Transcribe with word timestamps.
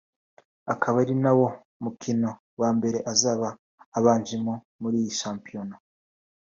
akaba 0.73 0.95
ari 1.03 1.15
nawo 1.23 1.47
mukino 1.83 2.29
wa 2.61 2.69
mbere 2.77 2.97
azaba 3.11 3.47
abanjemo 3.97 4.53
muri 4.81 4.95
iyi 5.01 5.11
Shampiona 5.19 5.75